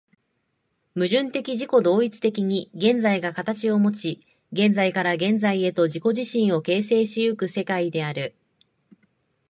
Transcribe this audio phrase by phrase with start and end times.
[0.95, 8.33] 矛盾的自己同一的に現在が形をもち、現在から現在へと自己自身を形成し行く世界である。